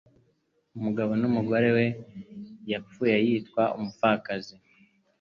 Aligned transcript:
Umugabo 0.77 1.11
umugore 1.29 1.69
we 1.75 1.85
yapfuye 2.71 3.15
yitwa 3.25 3.63
umupfakazi. 3.77 4.55